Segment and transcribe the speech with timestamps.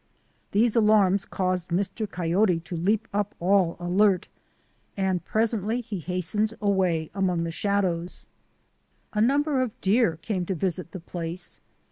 [0.51, 2.09] These alarms caused Mr.
[2.09, 4.29] Coyote to leap up all alert,
[4.97, 8.25] and presently he hastened away among the shadows.
[9.13, 11.59] A number of deer came to visit the place.